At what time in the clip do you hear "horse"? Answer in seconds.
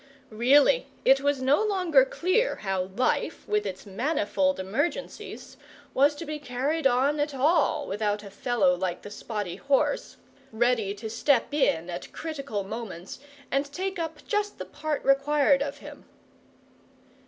9.57-10.17